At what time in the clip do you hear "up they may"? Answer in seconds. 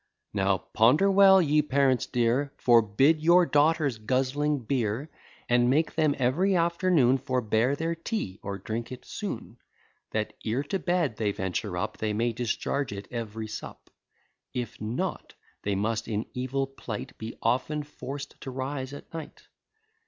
11.77-12.33